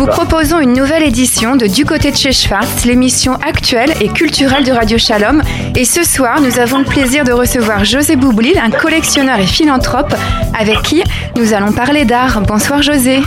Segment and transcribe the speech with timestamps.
[0.00, 4.64] vous proposons une nouvelle édition de Du côté de chez Schwartz, l'émission actuelle et culturelle
[4.64, 5.42] de Radio Shalom.
[5.76, 10.14] Et ce soir, nous avons le plaisir de recevoir José Boublil, un collectionneur et philanthrope,
[10.58, 11.04] avec qui
[11.36, 12.40] nous allons parler d'art.
[12.40, 13.18] Bonsoir José.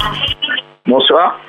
[0.87, 1.39] Bonsoir.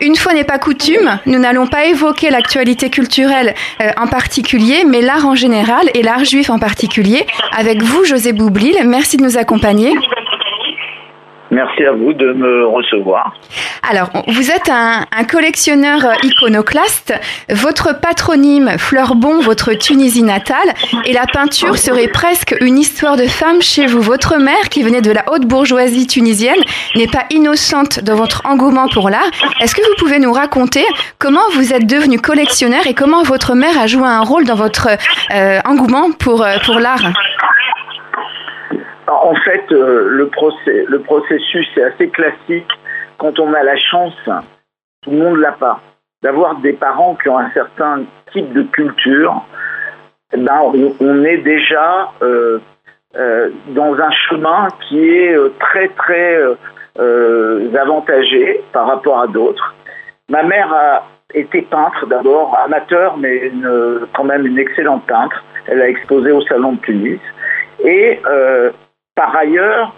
[0.00, 5.00] Une fois n'est pas coutume, nous n'allons pas évoquer l'actualité culturelle euh, en particulier, mais
[5.00, 7.24] l'art en général et l'art juif en particulier.
[7.56, 9.92] Avec vous, José Boublil, merci de nous accompagner.
[11.52, 13.34] Merci à vous de me recevoir.
[13.86, 17.12] Alors, vous êtes un, collectionneur iconoclaste.
[17.50, 20.72] Votre patronyme Fleurbon, votre Tunisie natale,
[21.04, 24.00] et la peinture serait presque une histoire de femme chez vous.
[24.00, 26.60] Votre mère, qui venait de la haute bourgeoisie tunisienne,
[26.94, 29.30] n'est pas innocente dans votre engouement pour l'art.
[29.60, 30.86] Est-ce que vous pouvez nous raconter
[31.18, 34.88] comment vous êtes devenu collectionneur et comment votre mère a joué un rôle dans votre
[35.34, 37.12] euh, engouement pour, euh, pour l'art?
[39.12, 42.68] En fait, euh, le, processus est assez classique
[43.18, 44.14] quand on a la chance,
[45.02, 45.80] tout le monde l'a pas,
[46.22, 49.44] d'avoir des parents qui ont un certain type de culture.
[50.34, 50.60] Eh ben,
[51.00, 52.58] on, est déjà euh,
[53.16, 56.42] euh, dans un chemin qui est très très
[57.78, 59.74] avantagé par rapport à d'autres.
[60.28, 63.52] Ma mère a été peintre d'abord, amateur, mais
[64.14, 65.42] quand même une excellente peintre.
[65.66, 67.20] Elle a exposé au Salon de Tunis.
[67.84, 68.20] Et
[69.14, 69.94] par ailleurs,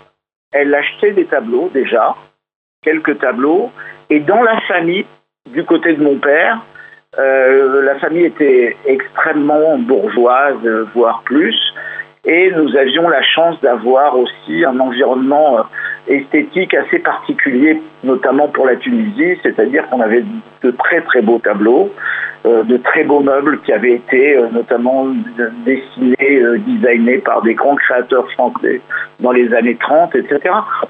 [0.52, 2.14] elle achetait des tableaux déjà,
[2.82, 3.70] quelques tableaux,
[4.10, 5.06] et dans la famille,
[5.50, 6.64] du côté de mon père,
[7.18, 11.56] euh, la famille était extrêmement bourgeoise, voire plus,
[12.26, 15.62] et nous avions la chance d'avoir aussi un environnement euh,
[16.06, 20.24] esthétique assez particulier, notamment pour la Tunisie, c'est-à-dire qu'on avait
[20.62, 21.90] de très très beaux tableaux,
[22.46, 25.08] euh, de très beaux meubles qui avaient été euh, notamment
[25.66, 28.80] dessinés, designés par des grands créateurs français
[29.20, 30.40] dans les années 30, etc.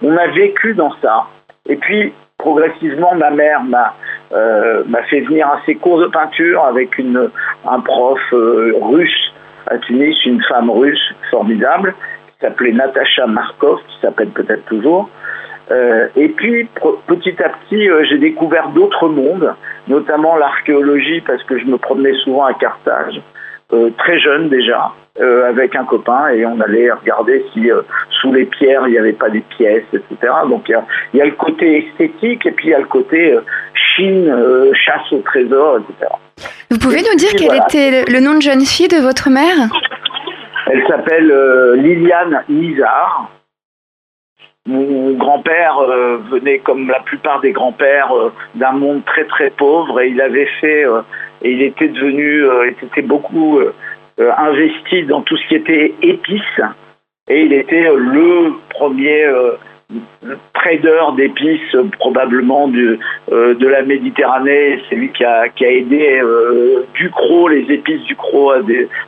[0.02, 1.26] On a vécu dans ça.
[1.68, 7.80] Et puis, progressivement, ma mère m'a fait venir à ses cours de peinture avec un
[7.80, 9.23] prof russe
[9.66, 11.94] à Tunis, une femme russe formidable,
[12.28, 15.08] qui s'appelait Natacha Markov, qui s'appelle peut-être toujours,
[15.70, 16.68] euh, et puis
[17.06, 19.54] petit à petit, euh, j'ai découvert d'autres mondes,
[19.88, 23.20] notamment l'archéologie, parce que je me promenais souvent à Carthage,
[23.72, 24.92] euh, très jeune déjà,
[25.48, 27.70] avec un copain, et on allait regarder si
[28.20, 30.32] sous les pierres il n'y avait pas des pièces, etc.
[30.48, 30.76] Donc il
[31.18, 33.38] y, a, le côté esthétique, et puis il y a le côté
[33.74, 34.34] Chine,
[34.74, 36.10] chasse au trésor, etc.
[36.70, 39.68] Vous pouvez nous dire quel était le nom de jeune fille de votre mère?
[40.66, 41.32] Elle s'appelle
[41.76, 43.30] Liliane Nizar.
[44.66, 50.00] Mon grand-père euh, venait, comme la plupart des grands-pères, euh, d'un monde très très pauvre
[50.00, 51.02] et il avait fait, euh,
[51.42, 53.60] et il était devenu, il était beaucoup
[54.18, 56.62] investi dans tout ce qui était épices.
[57.28, 59.26] Et il était le premier
[60.64, 62.70] trader d'épices probablement
[63.32, 64.80] euh, de la Méditerranée.
[64.88, 68.60] C'est lui qui a, aidé euh, Ducrot, les épices Ducrot à,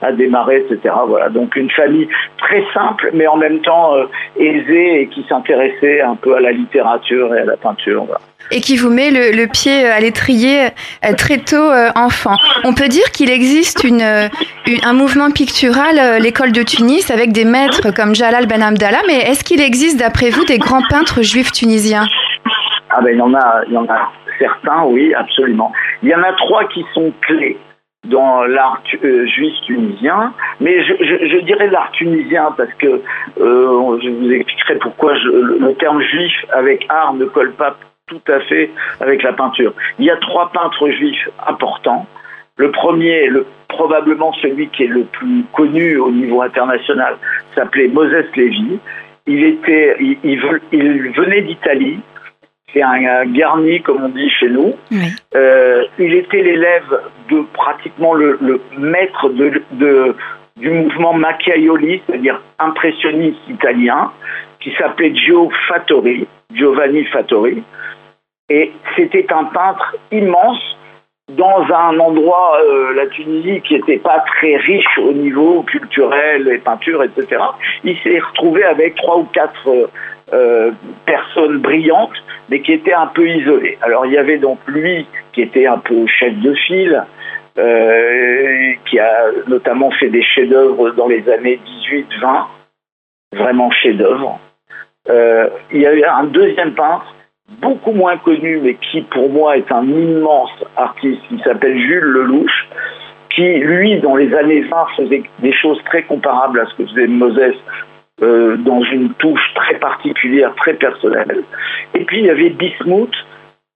[0.03, 0.95] à démarrer, etc.
[1.07, 2.09] Voilà, donc une famille
[2.39, 4.05] très simple, mais en même temps euh,
[4.39, 8.07] aisée et qui s'intéressait un peu à la littérature et à la peinture
[8.51, 10.67] et qui vous met le, pied à l'étrier
[11.05, 12.37] euh, très tôt euh, enfant.
[12.65, 17.95] On peut dire qu'il existe un mouvement pictural, euh, l'école de Tunis, avec des maîtres
[17.95, 22.07] comme Jalal Ben Abdallah, mais est-ce qu'il existe d'après vous des grands peintres juifs tunisiens?
[22.91, 25.73] Ah ben il y en a, il y en a certains, oui, absolument.
[26.03, 27.59] Il y en a trois qui sont clés
[28.05, 33.03] dans l'art juif tunisien, mais je, dirais l'art tunisien parce que
[33.37, 37.77] je vous expliquerai pourquoi le terme juif avec art ne colle pas
[38.07, 39.73] tout à fait avec la peinture.
[39.99, 42.07] Il y a trois peintres juifs importants.
[42.57, 47.17] Le premier, le, probablement celui qui est le plus connu au niveau international,
[47.55, 48.79] s'appelait Moses Lévy.
[49.27, 51.99] Il, était, il, venait d'Italie.
[52.73, 54.75] C'est un, garni, comme on dit chez nous.
[55.35, 58.39] Euh, il était l'élève de pratiquement le,
[58.79, 60.15] maître de,
[60.57, 64.13] du mouvement Macchiaioli, c'est-à-dire impressionniste italien,
[64.61, 67.65] qui s'appelait Gio Fattori, Giovanni Fattori.
[68.49, 70.77] Et c'était un peintre immense
[71.29, 76.59] dans un endroit, euh, la Tunisie, qui n'était pas très riche au niveau culturel et
[76.59, 77.43] peinture, etc.
[77.83, 79.87] Il s'est retrouvé avec trois ou quatre euh,
[80.33, 80.71] euh,
[81.05, 82.17] personnes brillantes,
[82.49, 83.77] mais qui étaient un peu isolées.
[83.83, 87.05] Alors il y avait donc lui, qui était un peu chef de file,
[88.85, 91.59] qui a notamment fait des chefs-d'œuvre dans les années
[91.91, 92.45] 18-20,
[93.33, 94.39] vraiment chefs-d'œuvre.
[95.09, 97.16] il y avait un deuxième peintre
[97.61, 102.69] beaucoup moins connu, mais qui pour moi est un immense artiste, qui s'appelle Jules Lelouch,
[103.35, 107.07] qui lui, dans les années 20, faisait des choses très comparables à ce que faisait
[107.07, 107.55] Moses,
[108.23, 111.43] euh, dans une touche très particulière, très personnelle.
[111.95, 113.15] Et puis il y avait Bismuth,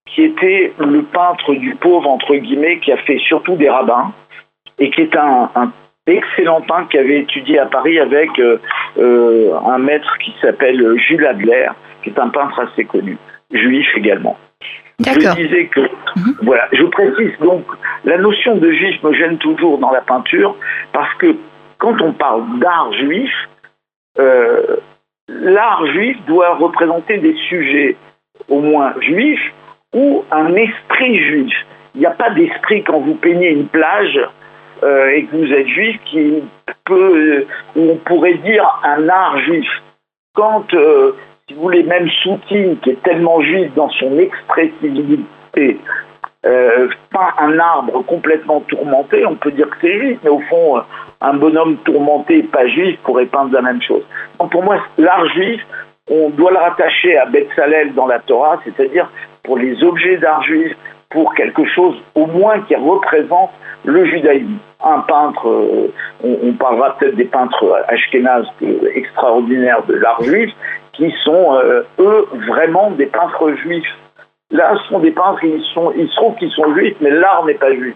[0.06, 4.12] qui était le peintre du pauvre, entre guillemets, qui a fait surtout des rabbins,
[4.78, 5.50] et qui est un,
[6.06, 8.58] excellent peintre qui avait étudié à Paris avec euh,
[8.98, 11.68] euh, un maître qui s'appelle Jules Adler,
[12.02, 13.18] qui est un peintre assez connu,
[13.52, 14.36] juif également.
[15.00, 16.36] Je disais que, mhm.
[16.42, 17.64] voilà, je précise donc,
[18.04, 20.56] la notion de juif me gêne toujours dans la peinture,
[20.92, 21.36] parce que
[21.78, 23.32] quand on parle d'art juif,
[24.18, 24.76] euh,
[25.28, 27.96] l'art juif doit représenter des sujets
[28.48, 29.52] au moins juifs
[29.94, 31.54] ou un esprit juif.
[31.94, 34.20] Il n'y a pas d'esprit quand vous peignez une plage
[34.82, 36.42] euh, et que vous êtes juif qui
[36.84, 39.68] peut, on pourrait dire un art juif.
[40.34, 41.12] Quand, euh,
[41.50, 45.80] si vous voulez, même Soutine, qui est tellement juif dans son expressivité,
[46.46, 50.80] euh, peint un arbre complètement tourmenté, on peut dire que c'est juif, mais au fond,
[51.20, 54.04] un bonhomme tourmenté, pas juif, pourrait peindre la même chose.
[54.38, 55.60] Donc pour moi, l'art juif,
[56.08, 59.10] on doit le rattacher à Betzalel dans la Torah, c'est-à-dire
[59.42, 60.72] pour les objets d'art juif,
[61.10, 63.50] pour quelque chose au moins qui représente
[63.84, 64.58] le judaïsme.
[64.84, 65.92] Un peintre, euh,
[66.22, 68.46] on, parlera peut-être des peintres ashkénazes
[68.94, 70.50] extraordinaires de l'art juif,
[70.92, 73.96] qui sont, euh, eux, vraiment des peintres juifs.
[74.50, 77.44] Là, ce sont des peintres, ils, sont, ils se trouvent qu'ils sont juifs, mais l'art
[77.44, 77.94] n'est pas juif.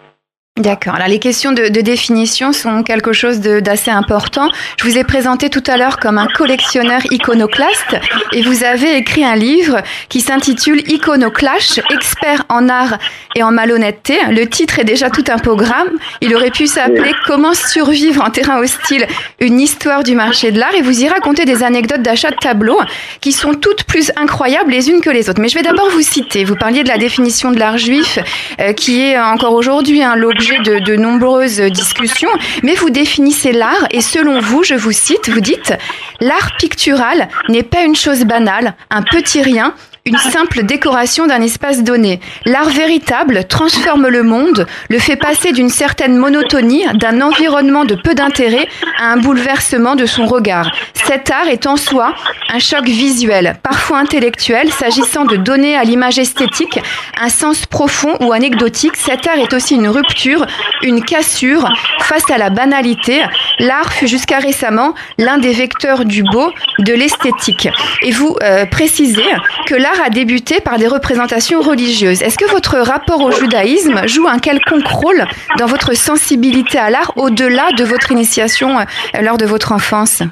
[0.60, 0.94] D'accord.
[0.94, 4.48] Alors les questions de, définition sont quelque chose d'assez important.
[4.78, 7.96] Je vous ai présenté tout à l'heure comme un collectionneur iconoclaste
[8.32, 12.98] et vous avez écrit un livre qui s'intitule Iconoclash, expert en art
[13.34, 14.16] et en malhonnêteté.
[14.30, 15.88] Le titre est déjà tout un programme.
[16.20, 19.08] Il aurait pu s'appeler Comment survivre en terrain hostile,
[19.40, 22.80] une histoire du marché de l'art et vous y racontez des anecdotes d'achat de tableaux
[23.20, 25.40] qui sont toutes plus incroyables les unes que les autres.
[25.40, 26.44] Mais je vais d'abord vous citer.
[26.44, 28.20] Vous parliez de la définition de l'art juif
[28.60, 32.28] euh, qui est encore aujourd'hui un l'objet de, nombreuses discussions,
[32.62, 35.74] mais vous définissez l'art et selon vous, je vous cite, vous dites,
[36.20, 39.74] l'art pictural n'est pas une chose banale, un petit rien,
[40.06, 42.20] une simple décoration d'un espace donné.
[42.44, 48.14] L'art véritable transforme le monde, le fait passer d'une certaine monotonie, d'un environnement de peu
[48.14, 48.68] d'intérêt
[48.98, 50.70] à un bouleversement de son regard.
[50.92, 52.14] Cet art est en soi
[52.52, 56.78] un choc visuel, parfois intellectuel, s'agissant de donner à l'image esthétique
[57.18, 58.96] un sens profond ou anecdotique.
[58.96, 60.44] Cet art est aussi une rupture,
[60.82, 61.66] une cassure
[62.00, 63.22] face à la banalité.
[63.58, 67.70] L'art fut jusqu'à récemment l'un des vecteurs du beau, de l'esthétique.
[68.02, 69.24] Et vous euh, précisez
[69.66, 72.22] que l'art a débuté par des représentations religieuses.
[72.22, 75.24] Est-ce que votre rapport au judaïsme joue un quelconque rôle
[75.58, 78.84] dans votre sensibilité à l'art au-delà de votre initiation euh,
[79.22, 80.22] lors de votre enfance?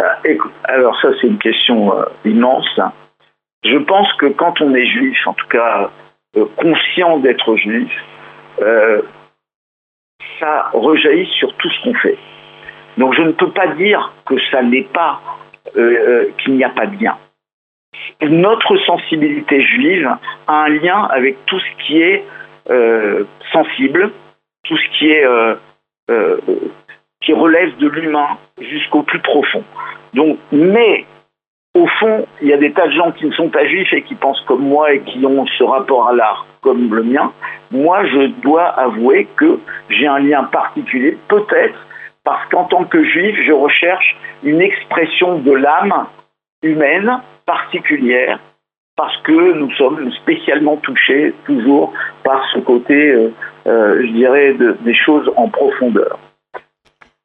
[0.00, 0.18] Ah,
[0.64, 2.80] Alors ça c'est une question euh, immense.
[3.64, 5.90] Je pense que quand on est juif, en tout cas
[6.36, 7.90] euh, conscient d'être juif,
[10.40, 12.18] ça rejaillit sur tout ce qu'on fait.
[12.96, 15.20] Donc je ne peux pas dire que ça n'est pas,
[15.74, 17.16] qu'il n'y a pas de lien
[18.22, 20.08] notre sensibilité juive
[20.46, 22.24] a un lien avec tout ce qui est
[22.70, 24.10] euh, sensible,
[24.64, 25.54] tout ce qui est euh,
[26.10, 26.36] euh,
[27.22, 29.64] qui relève de l'humain jusqu'au plus profond.
[30.14, 31.04] Donc, mais
[31.74, 34.02] au fond, il y a des tas de gens qui ne sont pas juifs et
[34.02, 37.32] qui pensent comme moi et qui ont ce rapport à l'art comme le mien.
[37.70, 39.60] Moi, je dois avouer que
[39.90, 41.78] j'ai un lien particulier, peut-être
[42.24, 46.06] parce qu'en tant que juif, je recherche une expression de l'âme
[46.62, 48.38] humaine particulière
[48.94, 51.92] parce que nous sommes spécialement touchés toujours
[52.24, 53.30] par ce côté, euh,
[53.66, 56.18] euh, je dirais, des choses en profondeur.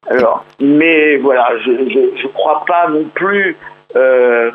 [0.08, 3.56] Alors, mais voilà, je ne crois pas non plus.
[3.96, 4.50] Euh,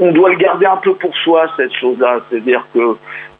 [0.00, 2.96] on doit le garder un peu pour soi cette chose-là, c'est-à-dire que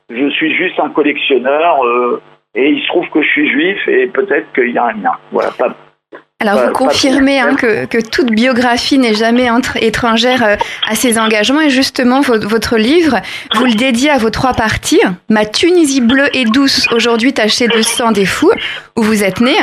[0.08, 1.80] je suis juste un collectionneur
[2.54, 5.16] et il se trouve que je suis juif et peut-être qu'il y a un lien.
[5.30, 5.74] Voilà, pas,
[6.42, 10.56] alors vous confirmez hein, que, que, toute biographie n'est jamais entre, étrangère euh,
[10.88, 13.20] à ses engagements et justement votre, livre,
[13.54, 15.00] vous le dédiez à vos trois parties.
[15.28, 18.50] Ma Tunisie bleue et douce, aujourd'hui tachée de sang des fous,
[18.96, 19.54] où vous êtes né.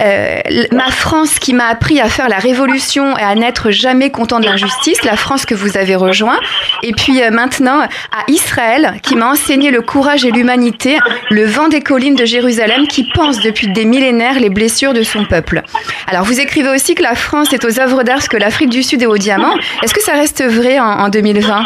[0.00, 0.38] Euh,
[0.70, 4.46] ma France qui m'a appris à faire la révolution et à n'être jamais content de
[4.46, 6.38] l'injustice, la France que vous avez rejoint.
[6.84, 10.98] Et puis euh, maintenant à Israël qui m'a enseigné le courage et l'humanité,
[11.30, 15.24] le vent des collines de Jérusalem qui pense depuis des millénaires les blessures de son
[15.24, 15.62] peuple.
[16.06, 18.82] Alors vous écrivez aussi que la France est aux œuvres d'art ce que l'Afrique du
[18.82, 19.54] Sud est au diamant.
[19.82, 21.62] Est-ce que ça reste vrai en, 2020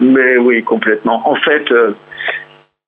[0.00, 1.22] Mais oui, complètement.
[1.28, 1.92] En fait, euh,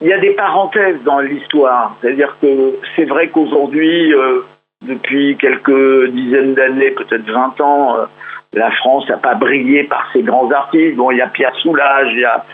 [0.00, 1.97] il y a des parenthèses dans l'histoire.
[2.00, 4.40] C'est-à-dire que c'est vrai qu'aujourd'hui, euh,
[4.83, 8.04] depuis quelques dizaines d'années, peut-être 20 ans, euh,
[8.52, 10.97] la France n'a pas brillé par ses grands artistes.
[10.97, 12.45] Bon, il y a Pierre Soulages, il y a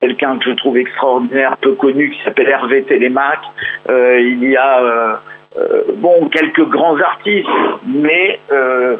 [0.00, 3.40] quelqu'un que je trouve extraordinaire, peu connu, qui s'appelle Hervé Télémac.
[3.88, 5.20] il y a
[5.56, 7.48] euh, bon, quelques grands artistes,
[7.86, 8.98] mais euh,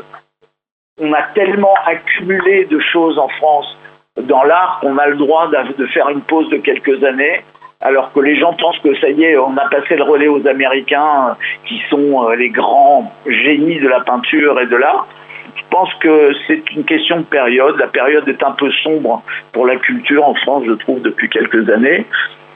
[0.99, 3.77] on a tellement accumulé de choses en France
[4.23, 7.45] dans l'art qu'on a le droit de faire une pause de quelques années,
[7.81, 10.45] alors que les gens pensent que ça y est, on a passé le relais aux
[10.49, 11.37] Américains,
[11.67, 15.07] qui sont les grands génies de la peinture et de l'art.
[15.55, 17.77] Je pense que c'est une question de période.
[17.79, 21.69] La période est un peu sombre pour la culture en France, je trouve, depuis quelques
[21.71, 22.07] années.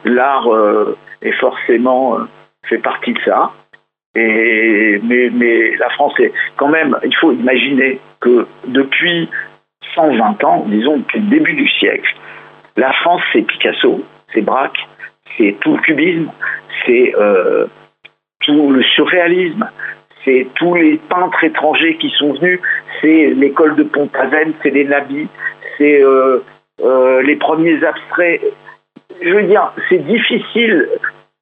[0.04, 0.48] L'art
[1.20, 2.18] est forcément
[2.68, 3.52] fait partie de ça.
[4.14, 9.28] Mais la France est quand même, il faut imaginer que depuis
[9.94, 12.14] 120 ans, disons depuis le début du siècle,
[12.76, 14.02] la France c'est Picasso,
[14.32, 14.78] c'est Braque,
[15.36, 16.30] c'est tout le cubisme,
[16.86, 17.66] c'est euh,
[18.40, 19.68] tout le surréalisme,
[20.24, 22.60] c'est tous les peintres étrangers qui sont venus,
[23.00, 25.28] c'est l'école de Pont-Aven, c'est les nabis,
[25.78, 26.44] c'est euh,
[26.80, 28.40] euh, les premiers abstraits.
[29.20, 30.88] Je veux dire, c'est difficile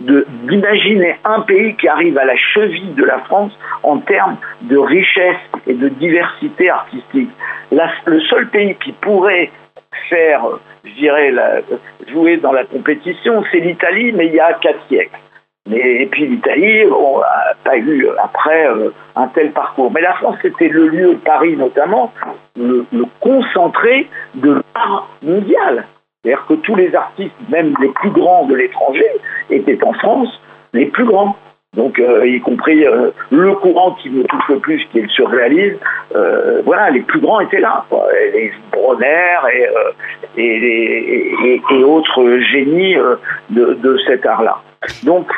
[0.00, 3.52] d'imaginer un pays qui arrive à la cheville de la France
[3.83, 7.30] en termes de richesse et de diversité artistique.
[7.71, 9.50] le seul pays qui pourrait
[10.09, 10.42] faire,
[10.85, 11.33] je dirais,
[12.09, 15.19] jouer dans la compétition, c'est l'Italie, mais il y a quatre siècles.
[15.71, 19.92] et puis l'Italie, on n'a pas eu après euh, un tel parcours.
[19.92, 22.12] Mais la France, c'était le lieu, Paris notamment,
[22.57, 22.87] le
[23.21, 25.85] concentré de l'art mondial.
[26.22, 29.06] C'est-à-dire que tous les artistes, même les plus grands de l'étranger,
[29.48, 30.28] étaient en France
[30.72, 31.36] les plus grands.
[31.76, 35.08] Donc, euh, y compris euh, le courant qui me touche le plus, qui est le
[35.08, 35.78] surréalisme,
[36.16, 37.84] euh, voilà, les plus grands étaient là.
[38.34, 39.36] Les Bronner
[40.36, 42.96] et, et, autres génies
[43.50, 44.58] de, de, cet art-là.
[45.04, 45.30] Donc,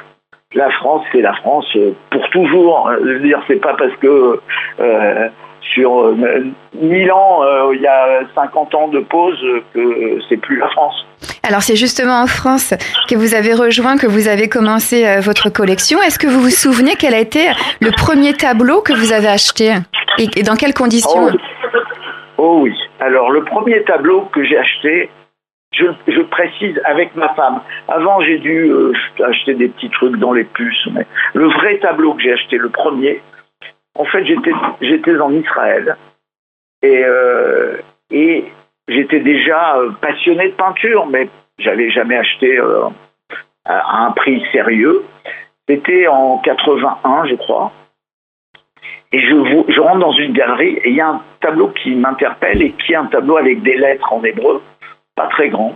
[0.55, 1.67] la France, c'est la France
[2.11, 2.91] pour toujours.
[2.99, 4.41] Je veux dire, c'est pas parce que
[5.71, 6.15] sur
[6.75, 9.39] 1000 euh, ans, euh, il y a 50 ans de pause,
[9.75, 11.07] que c'est plus la France.
[11.45, 12.75] Alors c'est justement en France
[13.09, 16.01] que vous avez rejoint, que vous avez commencé euh, votre collection.
[16.03, 17.49] Est-ce que vous vous souvenez quel a été
[17.81, 19.75] le premier tableau que vous avez acheté
[20.19, 21.39] et dans quelles conditions oh,
[22.39, 22.75] oh, oui.
[23.01, 25.11] Alors le premier tableau que j'ai acheté,
[25.73, 27.61] je, précise avec ma femme.
[27.89, 28.71] Avant j'ai dû
[29.25, 32.69] acheter des petits trucs dans les puces, mais le vrai tableau que j'ai acheté, le
[32.69, 33.23] premier,
[33.95, 35.97] en fait, j'étais en Israël
[36.83, 37.79] et, euh,
[38.89, 42.89] j'étais déjà euh, passionné de peinture, mais j'avais jamais acheté euh,
[43.65, 45.05] à un prix sérieux.
[45.69, 47.73] C'était en 81, je crois.
[49.13, 49.35] Et je,
[49.69, 52.93] je rentre dans une galerie et il y a un tableau qui m'interpelle et qui
[52.93, 54.63] est un tableau avec des lettres en hébreu,
[55.15, 55.75] pas très grand.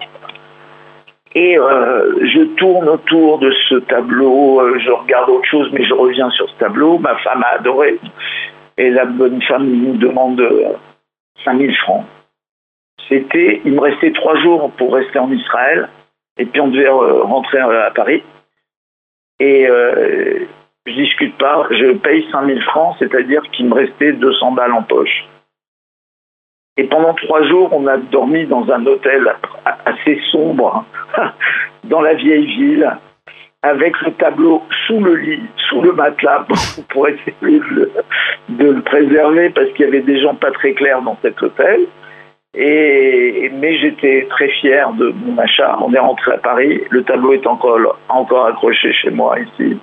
[1.36, 5.92] Et euh, je tourne autour de ce tableau, euh, je regarde autre chose, mais je
[5.92, 6.96] reviens sur ce tableau.
[6.96, 7.98] Ma femme a adoré.
[8.78, 10.40] Et la bonne femme nous demande
[11.44, 12.06] 5000 euh, francs.
[13.10, 15.90] C'était, il me restait trois jours pour rester en Israël.
[16.38, 18.22] Et puis on devait rentrer à Paris.
[19.38, 19.66] Et
[20.86, 25.26] je discute pas, je paye 5000 francs, c'est-à-dire qu'il me restait 200 balles en poche.
[26.78, 29.34] Et pendant trois jours, on a dormi dans un hôtel
[29.86, 30.84] assez sombre,
[31.84, 32.90] dans la vieille ville,
[33.62, 36.46] avec le tableau sous le lit, sous le matelas,
[36.90, 37.90] pour essayer de
[38.58, 41.86] le, préserver, parce qu'il y avait des gens pas très clairs dans cet hôtel.
[42.54, 45.76] Et, mais j'étais très fier de mon achat.
[45.80, 46.82] On est rentré à Paris.
[46.90, 49.78] Le tableau est encore, encore accroché chez moi ici.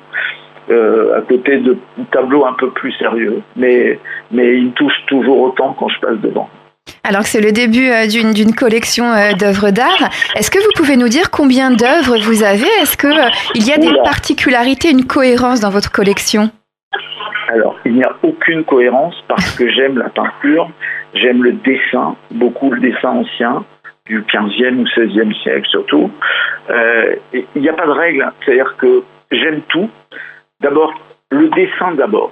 [0.71, 1.77] Euh, à côté de
[2.11, 3.41] tableaux un peu plus sérieux.
[3.55, 3.99] Mais,
[4.31, 6.49] mais il me touche toujours autant quand je passe devant.
[7.05, 10.95] Alors que c'est le début euh, d'une collection euh, d'œuvres d'art, est-ce que vous pouvez
[10.95, 12.69] nous dire combien d'œuvres vous avez?
[12.81, 16.49] Est-ce qu'il euh, il y a des particularités, une cohérence dans votre collection?
[17.49, 20.71] Alors, il n'y a aucune cohérence parce que j'aime la peinture,
[21.13, 23.65] j'aime le dessin, beaucoup le dessin ancien,
[24.05, 26.09] du 15e ou 16e siècle surtout.
[26.69, 29.89] il n'y a pas de règle, c'est-à-dire que j'aime tout.
[30.61, 30.93] D'abord,
[31.31, 32.31] le dessin d'abord.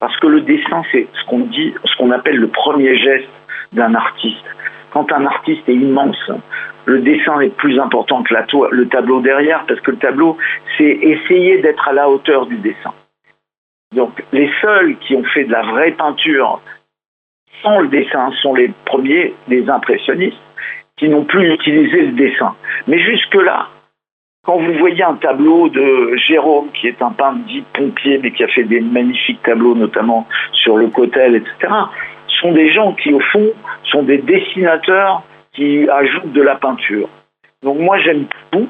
[0.00, 3.28] Parce que le dessin, c'est ce qu'on dit, ce qu'on appelle le premier geste
[3.72, 4.44] d'un artiste.
[4.92, 6.30] Quand un artiste est immense,
[6.86, 10.36] le dessin est plus important que la le tableau derrière, parce que le tableau,
[10.78, 12.94] c'est essayer d'être à la hauteur du dessin.
[13.94, 16.60] Donc les seuls qui ont fait de la vraie peinture
[17.62, 20.36] sans le dessin sont les premiers, les impressionnistes,
[20.96, 22.54] qui n'ont plus utilisé le dessin.
[22.86, 23.68] Mais jusque-là,
[24.44, 28.44] quand vous voyez un tableau de Jérôme, qui est un peintre dit pompier, mais qui
[28.44, 31.72] a fait des magnifiques tableaux, notamment sur le Cotel, etc.,
[32.40, 33.52] sont des gens qui, au fond,
[33.90, 37.08] sont des dessinateurs qui ajoutent de la peinture.
[37.62, 38.68] Donc moi, j'aime tout,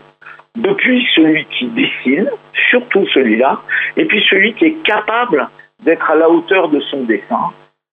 [0.57, 2.31] depuis celui qui dessine,
[2.71, 3.61] surtout celui-là,
[3.97, 5.49] et puis celui qui est capable
[5.85, 7.53] d'être à la hauteur de son dessin,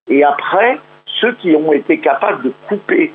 [0.09, 0.77] et après,
[1.19, 3.11] ceux qui ont été capables de couper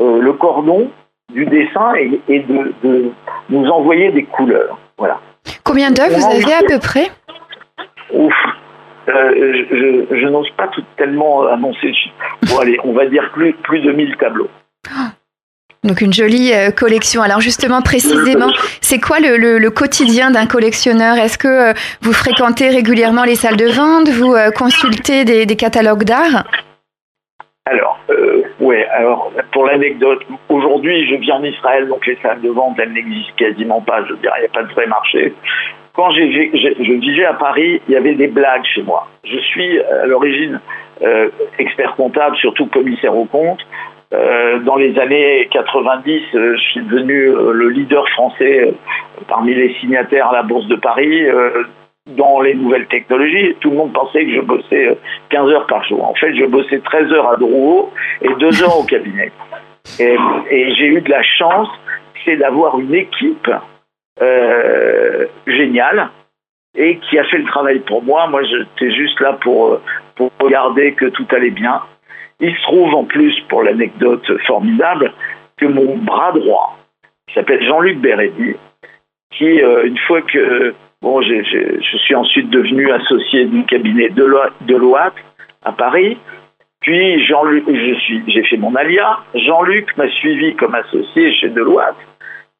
[0.00, 0.90] euh, le cordon
[1.32, 3.12] du dessin et, de,
[3.48, 4.78] nous envoyer des couleurs.
[4.98, 5.20] Voilà.
[5.64, 7.08] Combien d'œuvres vous avez à peu près?
[8.12, 8.34] Ouf,
[9.14, 11.92] euh, je, n'ose pas tout tellement annoncer.
[12.48, 14.50] Bon, allez, on va dire plus, plus de 1000 tableaux.
[15.82, 17.22] Donc une jolie euh, collection.
[17.22, 18.52] Alors justement, précisément,
[18.82, 21.16] c'est quoi le, quotidien d'un collectionneur?
[21.16, 24.08] Est-ce que euh, vous fréquentez régulièrement les salles de vente?
[24.08, 26.44] Vous euh, consultez des, catalogues d'art?
[27.64, 27.98] Alors,
[28.60, 28.86] ouais.
[28.88, 33.32] Alors pour l'anecdote, aujourd'hui, je vis en Israël, donc les salles de vente, elles n'existent
[33.38, 34.04] quasiment pas.
[34.04, 35.32] Je veux dire, il n'y a pas de vrai marché.
[36.00, 39.06] Quand je vivais à Paris, il y avait des blagues chez moi.
[39.22, 40.58] Je suis à l'origine
[41.58, 43.60] expert comptable, surtout commissaire aux comptes.
[44.12, 48.74] Euh, dans les années 90, euh, je suis devenu euh, le leader français
[49.28, 51.22] parmi les signataires à la Bourse de Paris
[52.16, 53.54] dans les nouvelles technologies.
[53.60, 56.02] Tout le monde pensait que je bossais 15 heures par jour.
[56.02, 57.90] En fait, je bossais 13 heures à Drouot
[58.22, 59.30] et 2 heures au cabinet.
[60.00, 60.16] Et,
[60.50, 61.68] j'ai eu de la chance,
[62.24, 63.50] c'est d'avoir une équipe
[65.46, 66.10] géniale
[66.76, 68.26] et qui a fait le travail pour moi.
[68.28, 69.80] Moi, j'étais juste là pour,
[70.16, 71.82] pour regarder que tout allait bien.
[72.40, 75.12] Il se trouve en plus, pour l'anecdote formidable,
[75.56, 76.78] que mon bras droit,
[77.28, 78.56] qui s'appelle Jean-Luc Bérédy,
[79.32, 84.26] qui, euh, une fois que bon, je suis ensuite devenu associé du cabinet de
[84.62, 85.14] Deloitte
[85.64, 86.18] à Paris,
[86.80, 87.64] puis Jean-Luc,
[88.26, 91.96] j'ai fait mon alia, Jean-Luc m'a suivi comme associé chez Deloitte,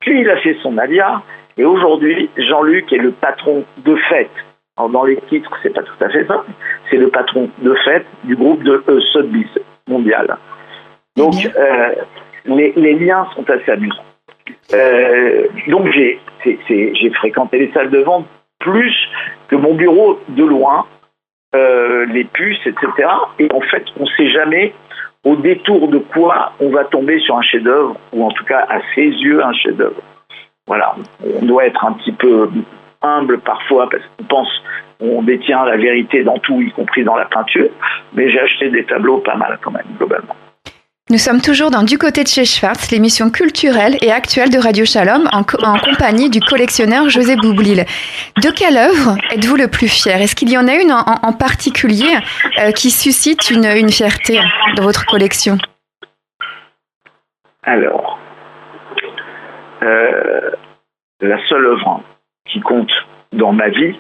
[0.01, 1.23] puis il a fait son alia,
[1.61, 4.31] et aujourd'hui, Jean-Luc est le patron de fait.
[4.79, 6.43] Alors dans les titres, c'est pas tout à fait ça,
[6.89, 10.39] c'est le patron de fait du groupe de euh, Sotheby's mondiale.
[11.17, 11.95] Donc, euh,
[12.47, 14.05] les, liens sont assez amusants.
[14.73, 16.19] Euh, donc, j'ai
[17.17, 18.27] fréquenté les salles de vente
[18.59, 18.95] plus
[19.49, 20.87] que mon bureau de loin,
[21.55, 23.07] euh, les puces, etc.
[23.39, 24.73] Et en fait, on ne sait jamais
[25.25, 28.81] au détour de quoi on va tomber sur un chef-d'œuvre, ou en tout cas à
[28.95, 30.01] ses yeux un chef-d'œuvre.
[30.71, 32.49] Voilà, on doit être un petit peu
[33.03, 34.49] humble parfois parce qu'on pense
[35.01, 37.71] on détient la vérité dans tout, y compris dans la peinture,
[38.15, 40.37] mais j'ai acheté des tableaux pas mal quand même, globalement.
[41.11, 44.85] Nous sommes toujours dans Du côté de chez Schwartz, l'émission culturelle et actuelle de Radio
[44.85, 47.85] Shalom, en, compagnie du collectionneur José Boublil.
[48.41, 50.23] De quelle œuvre êtes-vous le plus fier?
[50.23, 52.15] Est-ce qu'il y en a une en, particulier
[52.61, 54.39] euh, qui suscite une, fierté
[54.77, 55.59] dans votre collection?
[57.65, 58.21] Alors,
[59.83, 60.51] euh,
[61.21, 62.03] la seule œuvre
[62.47, 62.93] qui compte
[63.33, 63.99] dans ma vie,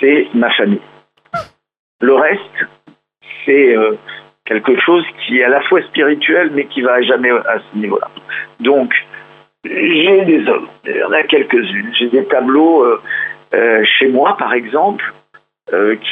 [0.00, 0.80] c'est ma famille.
[2.00, 2.66] Le reste,
[3.44, 3.96] c'est euh,
[4.44, 8.10] quelque chose qui est à la fois spirituel, mais qui va jamais à ce niveau-là.
[8.60, 8.92] Donc,
[9.64, 11.92] j'ai des œuvres, il y en a quelques-unes.
[11.98, 12.84] J'ai des tableaux
[13.54, 15.12] euh, chez moi, par exemple,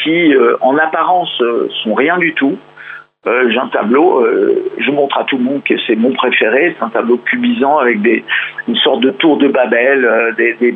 [0.02, 1.40] qui, en apparence,
[1.84, 2.58] sont rien du tout.
[3.26, 4.26] J'ai un tableau,
[4.78, 8.02] je montre à tout le monde que c'est mon préféré, c'est un tableau cubisant avec
[8.02, 8.22] des,
[8.68, 10.74] une sorte de tour de Babel, des,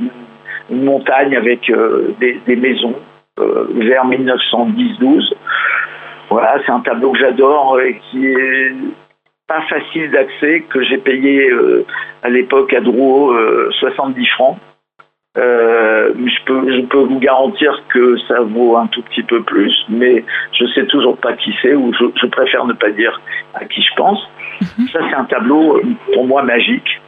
[0.71, 2.95] une montagne avec euh, des, maisons
[3.39, 5.33] euh, vers 1910-12.
[6.31, 8.73] Voilà, c'est un tableau que j'adore et qui est
[9.47, 11.87] pas facile d'accès, que j'ai payé euh,
[12.23, 13.35] à l'époque à Drouot
[13.81, 14.59] 70 francs.
[15.37, 20.25] Je, peux, je peux vous garantir que ça vaut un tout petit peu plus, mais
[20.59, 23.21] je sais toujours pas qui c'est ou je, préfère ne pas dire
[23.55, 24.21] à qui je pense.
[24.61, 24.89] Mhm.
[24.89, 25.81] Ça, c'est un tableau
[26.13, 27.01] pour moi magique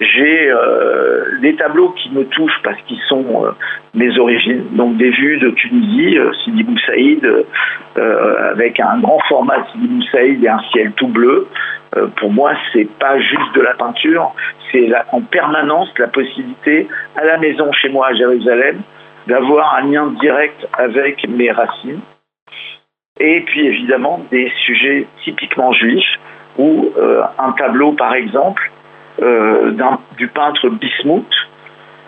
[0.00, 3.50] j'ai euh, des tableaux qui me touchent parce qu'ils sont euh,
[3.94, 4.64] mes origines.
[4.72, 7.24] Donc des vues de Tunisie, euh, Sidi Boussaïd,
[7.98, 11.48] euh, avec un grand format Sidi Boussaïd et un ciel tout bleu.
[12.16, 14.34] Pour moi, c'est pas juste de la peinture,
[14.70, 18.82] c'est en permanence la possibilité à la maison chez moi à Jérusalem
[19.26, 22.00] d'avoir un lien direct avec mes racines.
[23.20, 26.18] Et puis évidemment des sujets typiquement juifs,
[26.58, 26.92] ou
[27.38, 28.70] un tableau par exemple
[29.20, 29.72] euh,
[30.16, 31.34] du peintre Bismuth,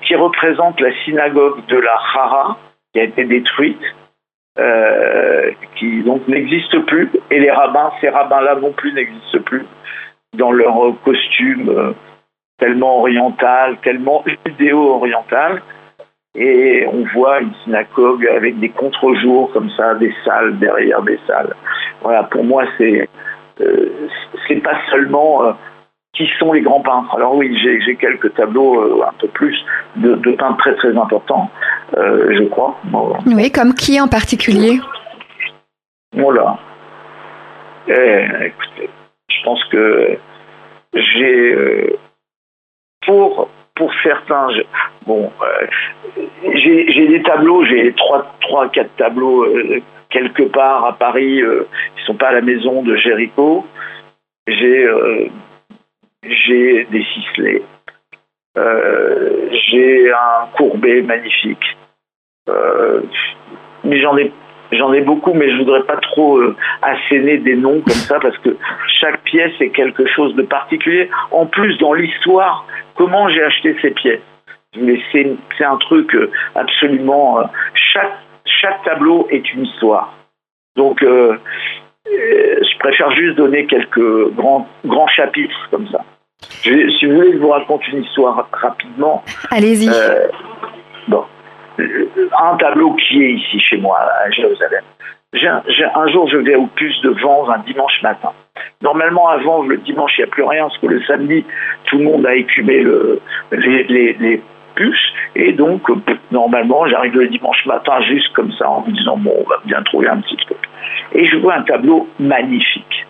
[0.07, 2.57] qui représente la synagogue de la Hara,
[2.93, 3.83] qui a été détruite,
[4.59, 9.65] euh, qui donc n'existe plus, et les rabbins, ces rabbins-là non plus n'existent plus
[10.37, 11.93] dans leur costume euh,
[12.59, 15.63] tellement oriental, tellement judéo-oriental.
[16.37, 21.55] Et on voit une synagogue avec des contre-jours comme ça, des salles derrière des salles.
[22.03, 23.09] Voilà, pour moi, c'est
[24.47, 25.55] c'est pas seulement
[26.15, 27.15] qui sont les grands peintres.
[27.15, 29.57] Alors oui, j'ai quelques tableaux euh, un peu plus
[29.97, 31.51] de, peintres très très importants,
[31.97, 32.77] euh, je crois.
[33.27, 34.81] Oui, comme qui en particulier?
[36.13, 36.59] Voilà.
[37.89, 38.91] Eh, écoutez,
[39.29, 40.19] je pense que
[40.95, 41.99] j'ai euh,
[43.07, 44.49] pour pour certains,
[45.07, 45.31] bon,
[46.55, 49.47] j'ai des tableaux, j'ai trois trois quatre tableaux
[50.11, 51.41] quelque part à Paris,
[51.97, 53.65] qui sont pas à la maison de Géricault.
[54.47, 54.87] J'ai
[56.23, 57.63] j'ai des ciselés,
[58.59, 61.77] euh, j'ai un courbé magnifique.
[62.49, 63.03] Euh,
[63.85, 64.33] j'en ai
[64.73, 68.39] J'en ai beaucoup, mais je voudrais pas trop euh, asséner des noms comme ça parce
[68.39, 68.57] que
[69.01, 71.11] chaque pièce est quelque chose de particulier.
[71.33, 74.21] En plus, dans l'histoire, comment j'ai acheté ces pièces?
[74.81, 76.17] Mais c'est un truc
[76.55, 77.41] absolument.
[77.75, 80.15] Chaque chaque tableau est une histoire.
[80.77, 81.05] Donc,
[82.07, 86.01] je préfère juste donner quelques grands grands chapitres comme ça.
[86.43, 89.23] si vous voulez, je vous raconte une histoire rapidement.
[89.51, 89.91] Allez-y.
[91.09, 91.25] bon
[92.39, 94.83] un tableau qui est ici chez moi à Jérusalem.
[95.33, 98.33] un, jour, je vais au puce de vent un dimanche matin.
[98.83, 101.45] Normalement, avant, le dimanche, il n'y a plus rien, parce que le samedi,
[101.85, 102.85] tout le monde a écumé
[103.53, 104.43] les,
[104.75, 105.13] puces.
[105.35, 105.83] Et donc,
[106.31, 109.83] normalement, j'arrive le dimanche matin juste comme ça, en me disant, bon, on va bien
[109.83, 110.59] trouver un petit truc.
[111.13, 113.07] Et je vois un tableau magnifique.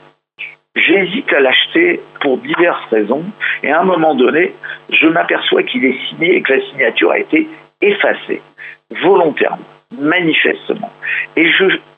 [0.76, 3.24] J'hésite à l'acheter pour diverses raisons.
[3.62, 4.54] Et à un moment donné,
[4.90, 7.48] je m'aperçois qu'il est signé et que la signature a été
[7.80, 8.42] effacée
[9.02, 9.64] volontairement,
[9.98, 10.90] manifestement.
[11.36, 11.48] Et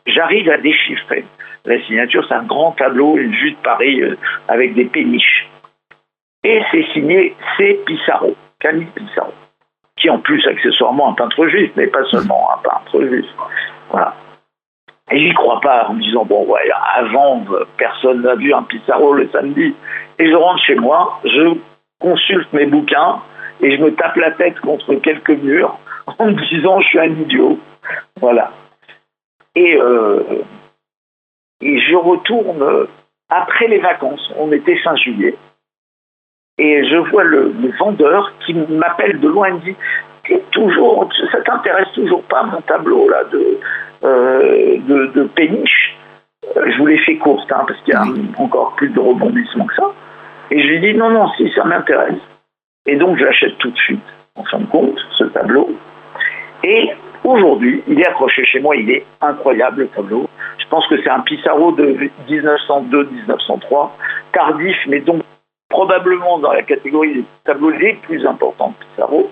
[0.07, 1.25] j'arrive à déchiffrer.
[1.65, 4.17] La signature, c'est un grand tableau, une vue de Paris euh,
[4.49, 5.49] avec des péniches.
[6.45, 7.81] Et c'est signé C.
[7.87, 9.33] Pissarro, Camille Pissarro,
[10.11, 13.27] en plus accessoirement un peintre juif, mais pas seulement un peintre juif.
[13.91, 14.15] Voilà.
[15.11, 17.45] Et j'y crois pas en me disant, bon, ouais, avant,
[17.77, 19.75] personne n'a vu un Pissarro le samedi.
[20.19, 21.55] Et je rentre chez moi, je
[22.01, 23.21] consulte mes bouquins
[23.61, 25.79] et je me tape la tête contre quelques murs
[26.19, 27.59] en me disant je suis un idiot.
[28.21, 28.53] Voilà.
[29.55, 30.23] Et, euh,
[31.61, 32.87] et je retourne
[33.29, 34.33] après les vacances.
[34.39, 35.37] On était fin juillet.
[36.65, 39.77] Et je vois le, vendeur qui m'appelle de loin et me dit
[40.53, 43.59] toujours, ça t'intéresse toujours pas mon tableau là de,
[44.05, 44.77] euh,
[45.13, 45.97] de, péniche
[46.57, 48.05] euh, Je vous l'ai fait courte hein, parce qu'il y a
[48.41, 49.93] encore plus de rebondissements que ça.
[50.53, 52.23] Et je lui dis non, non, si ça m'intéresse.
[52.87, 55.69] Et donc je l'achète tout de suite, en fin de compte, ce tableau.
[56.63, 56.93] Et
[57.25, 60.29] aujourd'hui, il est accroché chez moi, il est incroyable le tableau.
[60.59, 63.91] Je pense que c'est un Pissarro de 1902-1903,
[64.33, 65.23] tardif, mais donc
[65.73, 69.31] probablement dans la catégorie des tableaux les plus importants de Pissarro.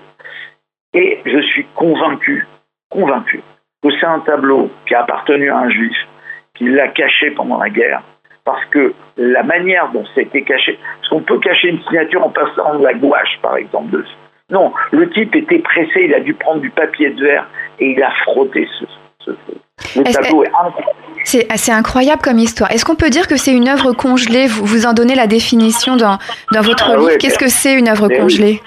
[0.93, 2.47] Et je suis convaincu,
[2.89, 3.41] convaincu,
[3.83, 5.95] que c'est un tableau qui a appartenu à un juif,
[6.55, 8.01] qui l'a caché pendant la guerre,
[8.43, 12.79] parce que la manière dont c'était caché, parce qu'on peut cacher une signature en passant
[12.79, 14.17] de la gouache, par exemple, dessus.
[14.49, 17.47] Non, le type était pressé, il a dû prendre du papier de verre
[17.79, 18.85] et il a frotté ce,
[19.27, 20.97] Le tableau est incroyable.
[21.23, 22.71] C'est assez incroyable comme histoire.
[22.71, 24.47] Est-ce qu'on peut dire que c'est une œuvre congelée?
[24.47, 26.17] Vous, vous en donnez la définition dans,
[26.51, 27.17] dans votre ah livre.
[27.19, 28.61] Qu'est-ce que c'est une œuvre congelée?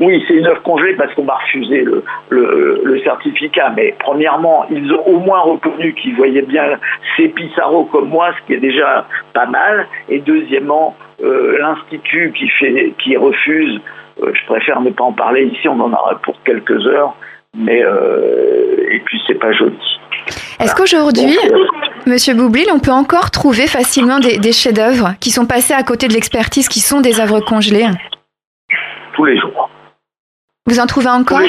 [0.00, 0.24] Oui.
[0.26, 3.72] c'est une œuvre congelée parce qu'on m'a refusé le, le, certificat.
[3.76, 6.78] Mais premièrement, ils ont au moins reconnu qu'ils voyaient bien
[7.16, 9.88] ces Pissarro comme moi, ce qui est déjà pas mal.
[10.08, 13.80] Et deuxièmement, euh, l'institut qui, fait, qui refuse
[14.22, 17.14] euh, je préfère ne pas en parler ici, on en aura pour quelques heures,
[17.56, 19.78] mais euh, et puis c'est pas joli.
[20.60, 21.58] Est-ce qu'aujourd'hui, euh,
[22.06, 26.12] Monsieur Boublil, on peut encore trouver facilement des, chefs-d'œuvre qui sont passés à côté de
[26.12, 27.88] l'expertise, qui sont des œuvres congelées
[29.14, 29.70] Tous les jours.
[30.66, 31.40] Vous en trouvez encore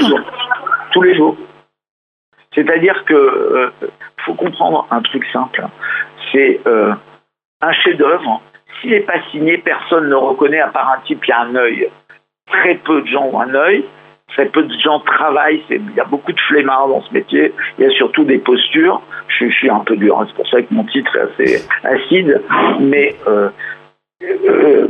[0.91, 1.37] Tous les jours.
[2.55, 3.71] C'est-à-dire que
[4.25, 5.65] faut comprendre un truc simple.
[6.31, 8.41] C'est un chef-d'œuvre.
[8.81, 11.89] S'il n'est pas signé, personne ne reconnaît à part un type qui a un œil
[12.47, 13.85] très peu de gens ont un œil,
[14.33, 17.85] très peu de gens travaillent, il y a beaucoup de flemmards dans ce métier, il
[17.85, 20.73] y a surtout des postures, je, suis un peu dur, hein, c'est pour ça que
[20.73, 22.41] mon titre est assez acide,
[22.79, 23.49] mais euh,
[24.23, 24.87] euh,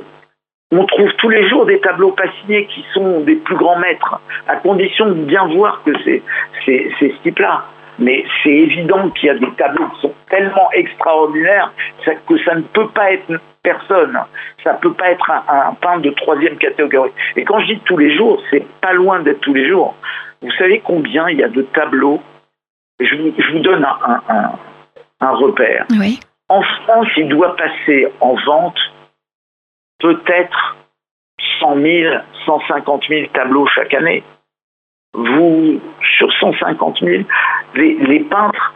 [0.71, 4.55] on trouve tous les jours des tableaux pas qui sont des plus grands maîtres, à
[4.55, 6.21] condition de bien voir que c'est
[6.65, 7.65] ce type-là.
[7.99, 11.71] Mais c'est évident qu'il y a des tableaux qui sont tellement extraordinaires
[12.27, 14.17] que ça ne peut pas être personne.
[14.63, 17.11] Ça ne peut pas être un, peintre de troisième catégorie.
[17.35, 19.95] Et quand je dis tous les jours, c'est pas loin d'être tous les jours.
[20.41, 22.21] Vous savez combien il y a de tableaux?
[22.99, 23.85] Je vous, donne
[25.19, 25.85] un, repère.
[26.49, 28.77] En France, il doit passer en vente
[29.99, 30.75] peut-être
[31.59, 34.23] 100 000, 150 000 tableaux chaque année.
[35.13, 35.79] Vous,
[36.17, 37.23] sur 150 000,
[37.75, 38.73] les peintres,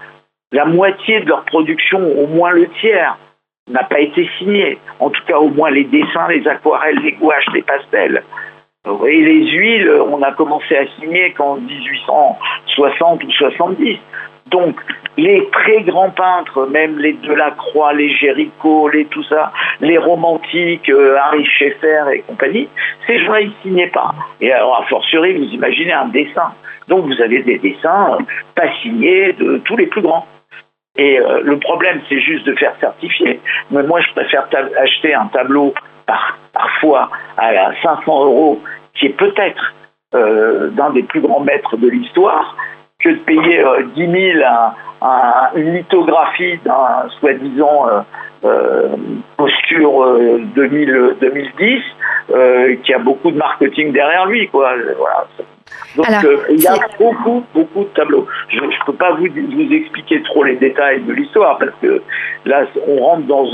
[0.51, 3.17] la moitié de leur production, au moins le tiers,
[3.69, 4.77] n'a pas été signé.
[4.99, 8.23] En tout cas, au moins les dessins, les aquarelles, les gouaches, les pastels.
[9.05, 13.99] Et les huiles, on a commencé à signer qu'en 1860 ou 70.
[14.49, 14.75] Donc,
[15.17, 21.17] les très grands peintres, même les Delacroix, les Géricault, les tout ça, les romantiques, euh,
[21.17, 22.69] Harry Schaeffer et compagnie,
[23.07, 24.13] ces gens-là, ils signaient pas.
[24.41, 26.53] Et alors, a fortiori, vous imaginez un dessin.
[26.87, 28.17] Donc, vous avez des dessins
[28.55, 30.25] pas signés de tous les plus grands.
[30.97, 33.39] Et euh, le problème, c'est juste de faire certifier.
[33.71, 34.47] Mais moi, je préfère
[34.79, 35.73] acheter un tableau
[36.05, 38.61] par, parfois à 500 euros,
[38.95, 39.73] qui est peut-être
[40.15, 42.55] euh, d'un des plus grands maîtres de l'histoire,
[42.99, 43.63] que de payer
[43.95, 44.43] 10 000
[45.01, 47.85] à, une lithographie d'un soi-disant
[49.37, 50.17] posture
[50.55, 51.81] 2010
[52.83, 54.47] qui a beaucoup de marketing derrière lui.
[54.47, 54.73] Quoi.
[54.97, 55.27] Voilà.
[55.95, 56.07] Donc
[56.49, 58.25] il y a beaucoup, beaucoup de tableaux.
[58.49, 62.01] Je ne peux pas vous, vous expliquer trop les détails de l'histoire parce que
[62.45, 63.47] là, on rentre dans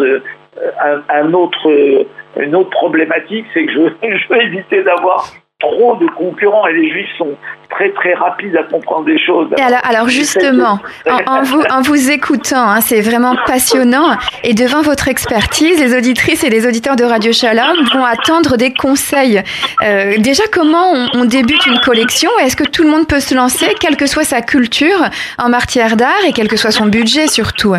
[1.09, 2.05] un, autre,
[2.39, 3.79] une autre problématique, c'est que je,
[4.17, 5.25] je veux éviter d'avoir
[5.63, 7.37] trop de concurrents et les juifs sont
[7.69, 9.47] très très rapides à comprendre des choses.
[9.57, 10.79] alors, alors, justement,
[11.27, 16.43] en, vous, en vous écoutant, hein, c'est vraiment passionnant et devant votre expertise, les auditrices
[16.43, 19.41] et les auditeurs de Radio Shalom vont attendre des conseils.
[19.83, 22.29] Euh, déjà, comment on, débute une collection?
[22.41, 24.99] Est-ce que tout le monde peut se lancer, quelle que soit sa culture
[25.39, 27.75] en matière d'art et quel que soit son budget surtout?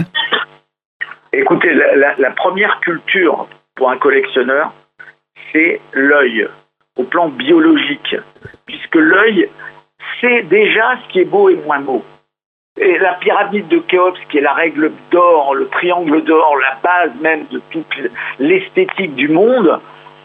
[1.33, 4.73] Écoutez, la, la première culture pour un collectionneur,
[5.53, 6.49] c'est l'œil
[6.97, 8.17] au plan biologique,
[8.67, 9.49] puisque l'œil
[10.21, 12.05] sait déjà ce qui est beau et moins beau.
[12.81, 17.13] Et la pyramide de Khéops, qui est la règle d'or, le triangle d'or, la base
[17.21, 17.87] même de toute
[18.39, 19.81] l'esthétique du monde,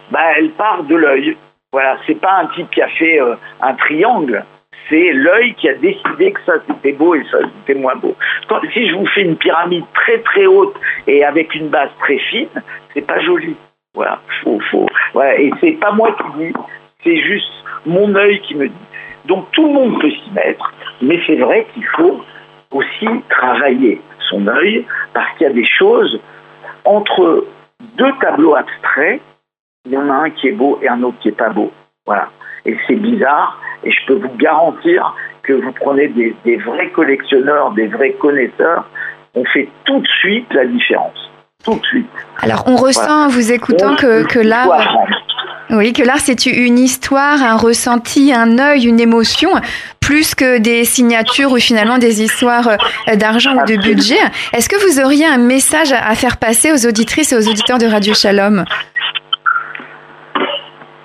[0.09, 1.37] bah, elle part de l'œil.
[1.71, 4.43] Voilà, c'est pas un type qui a fait euh, un triangle,
[4.89, 8.15] c'est l'œil qui a décidé que ça c'était beau et ça c'était moins beau.
[8.73, 12.49] si je vous fais une pyramide très très haute et avec une base très fine,
[12.93, 13.55] c'est pas joli.
[13.95, 15.39] Voilà, faut, faut, voilà.
[15.39, 16.53] Et c'est pas moi qui dis,
[17.03, 17.51] c'est juste
[17.85, 18.75] mon œil qui me dit.
[19.25, 22.21] Donc tout le monde peut s'y mettre, mais c'est vrai qu'il faut
[22.71, 26.19] aussi travailler son œil parce qu'il y a des choses
[26.85, 27.45] entre
[27.97, 29.21] deux tableaux abstraits,
[29.85, 31.71] il y en a un qui est beau et un autre qui est pas beau.
[32.05, 32.29] Voilà.
[32.65, 37.71] Et c'est bizarre, et je peux vous garantir que vous prenez des, des vrais collectionneurs,
[37.71, 38.87] des vrais connaisseurs,
[39.35, 41.31] on fait tout de suite la différence
[41.73, 42.07] tout de suite.
[42.41, 44.69] Alors on ressent en vous écoutant que, que l'art,
[45.71, 49.49] oui, que l'art c'est une histoire, un ressenti, un œil, une émotion,
[50.01, 54.19] plus que des signatures ou finalement des histoires euh, d'argent ou de budget.
[54.53, 57.85] Est-ce que vous auriez un message à faire passer aux auditrices et aux auditeurs de
[57.85, 58.65] Radio Shalom?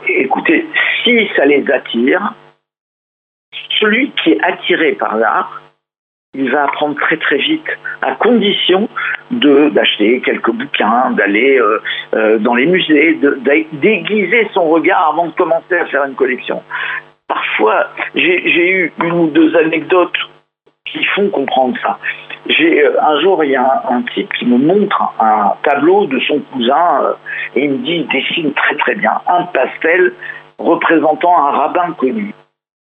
[0.07, 0.66] Écoutez,
[1.03, 2.35] si ça les attire,
[3.81, 5.61] celui qui est attiré par l'art,
[6.35, 7.66] il va apprendre très très vite,
[8.03, 8.88] à condition
[9.31, 11.83] de d'acheter quelques bouquins, d'aller euh,
[12.14, 13.18] euh, dans les musées,
[13.73, 16.62] d'aiguiser son regard avant de commencer à faire une collection.
[17.29, 20.16] Parfois, j'ai eu une ou deux anecdotes
[20.85, 21.99] qui font comprendre ça.
[22.47, 26.20] J'ai euh, un jour, il y a un, type qui me montre un tableau de
[26.20, 27.16] son cousin
[27.55, 30.12] et il me dit, il dessine très très bien un pastel
[30.59, 32.35] représentant un rabbin connu.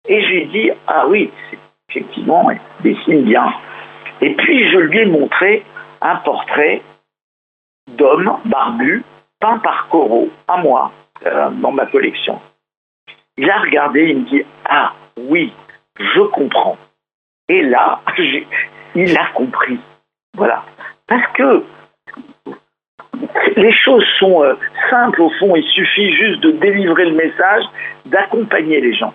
[0.09, 1.31] Et j'ai dit, ah oui,
[1.91, 3.53] effectivement, il dessine bien.
[4.21, 5.65] Et puis je lui ai montré
[6.01, 6.83] un portrait
[7.89, 9.05] d'homme barbu
[9.41, 10.93] peint par Corot, à moi,
[11.27, 12.41] euh, dans ma collection.
[13.37, 15.53] Il a regardé, il me dit Ah oui,
[15.99, 16.77] je comprends.
[17.49, 18.01] Et là,
[18.95, 19.81] il a compris.
[20.37, 20.65] Voilà.
[21.07, 21.65] Parce que
[23.57, 24.55] les choses sont euh,
[24.91, 27.65] simples au fond, il suffit juste de délivrer le message,
[28.07, 29.13] d'accompagner les gens.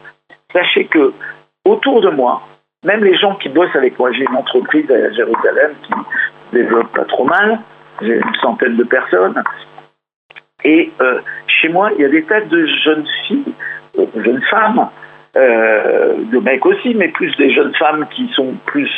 [0.51, 1.13] Sachez que
[1.63, 2.41] autour de moi,
[2.85, 5.93] même les gens qui bossent avec moi, j'ai une entreprise à Jérusalem qui
[6.53, 7.59] développe pas trop mal,
[8.01, 9.43] j'ai une centaine de personnes.
[10.63, 13.53] Et euh, chez moi, il y a des tas de jeunes filles,
[13.99, 14.87] euh, jeunes femmes,
[15.35, 18.89] euh, de mecs aussi, mais plus des jeunes femmes qui sont plus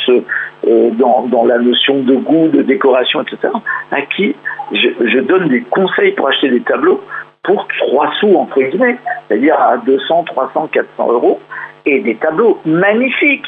[0.64, 3.52] dans, dans, la notion de goût, de décoration, etc.,
[3.90, 4.34] à qui
[4.72, 7.00] je, je, donne des conseils pour acheter des tableaux
[7.42, 11.40] pour 3 sous, entre guillemets, c'est-à-dire à 200, 300, 400 euros,
[11.86, 13.46] et des tableaux magnifiques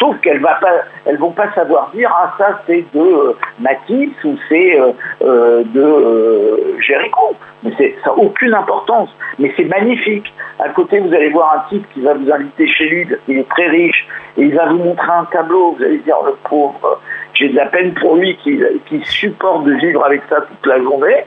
[0.00, 4.80] Sauf qu'elles ne vont pas savoir dire ah ça c'est de euh, Matisse ou c'est
[4.80, 4.90] euh,
[5.22, 7.36] euh, de Jéricho.
[7.62, 7.70] Mais
[8.02, 9.10] ça n'a aucune importance.
[9.38, 10.26] Mais c'est magnifique.
[10.58, 13.48] À côté, vous allez voir un type qui va vous inviter chez lui, il est
[13.48, 15.76] très riche, et il va vous montrer un tableau.
[15.78, 17.00] Vous allez dire le pauvre,
[17.34, 21.26] j'ai de la peine pour lui qui supporte de vivre avec ça toute la journée.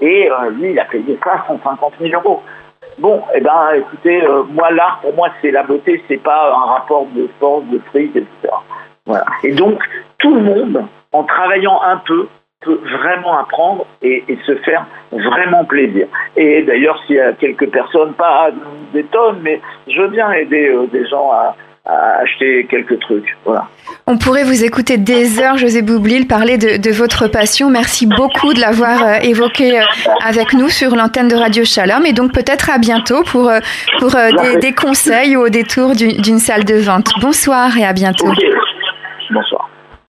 [0.00, 2.42] Et lui, il a payé ça 150 000 euros.
[2.98, 6.72] Bon, eh ben, écoutez, euh, moi l'art pour moi c'est la beauté, c'est pas un
[6.72, 8.28] rapport de force, de fric, etc.
[9.06, 9.24] Voilà.
[9.44, 9.80] Et donc
[10.18, 12.28] tout le monde, en travaillant un peu,
[12.60, 16.08] peut vraiment apprendre et, se faire vraiment plaisir.
[16.36, 18.50] Et d'ailleurs, s'il y a quelques personnes, pas
[18.92, 21.54] des tonnes, mais je veux bien aider euh, des gens à,
[21.88, 23.36] acheter quelques trucs.
[23.44, 23.68] Voilà.
[24.06, 27.70] On pourrait vous écouter des heures, José Boublil, parler de, votre passion.
[27.70, 29.82] Merci beaucoup de l'avoir euh, évoqué euh,
[30.24, 32.04] avec nous sur l'antenne de Radio Shalom.
[32.06, 33.60] Et donc peut-être à bientôt pour, euh,
[33.98, 34.10] pour
[34.60, 37.10] des, conseils ou au détour d'une salle de vente.
[37.20, 38.32] Bonsoir et à bientôt.
[39.30, 39.67] Bonsoir.